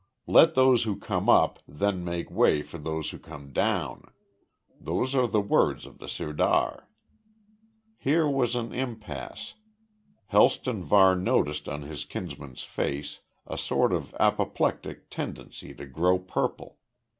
[0.27, 4.05] `Let those who come up then make way for those who come down.'
[4.79, 6.87] Those are the words of the sirdar."
[7.99, 9.53] Here was an impasse.
[10.25, 16.79] Helston Varne noticed on his kinsman's face a sort of apoplectic tendency to grow purple.